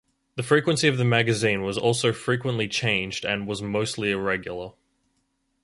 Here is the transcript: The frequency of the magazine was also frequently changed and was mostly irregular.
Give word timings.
The 0.35 0.41
frequency 0.41 0.87
of 0.87 0.97
the 0.97 1.05
magazine 1.05 1.61
was 1.61 1.77
also 1.77 2.11
frequently 2.11 2.67
changed 2.67 3.23
and 3.23 3.45
was 3.45 3.61
mostly 3.61 4.09
irregular. 4.09 4.71